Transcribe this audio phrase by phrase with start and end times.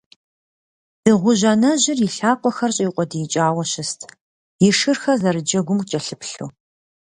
[1.03, 3.99] Дыгъужь анэжьыр и лъакъуэхэр щӀиукъуэдиикӀауэ щыст,
[4.67, 6.49] и шырхэр зэрыджэгум кӀэлъыплъу.